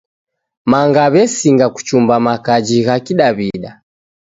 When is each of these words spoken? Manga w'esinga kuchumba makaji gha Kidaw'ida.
Manga 0.71 1.05
w'esinga 1.13 1.67
kuchumba 1.75 2.15
makaji 2.25 2.77
gha 2.85 2.95
Kidaw'ida. 3.05 3.71